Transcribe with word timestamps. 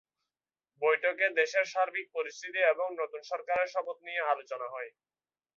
বৈঠকে 0.81 1.25
দেশের 1.39 1.65
সার্বিক 1.73 2.07
পরিস্থিতি 2.15 2.59
এবং 2.73 2.87
নতুন 3.01 3.21
সরকারের 3.31 3.67
শপথ 3.73 3.97
নিয়ে 4.07 4.21
আলোচনা 4.31 4.67
হয়। 4.69 4.89